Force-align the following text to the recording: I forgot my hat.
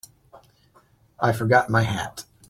I 1.19 1.31
forgot 1.31 1.69
my 1.69 1.83
hat. 1.83 2.25